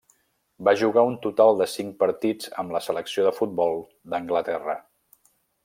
[0.67, 3.79] Va jugar un total de cinc partits amb la selecció de futbol
[4.15, 4.79] d'Anglaterra.